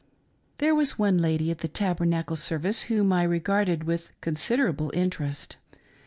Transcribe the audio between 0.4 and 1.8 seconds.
There was one lady at the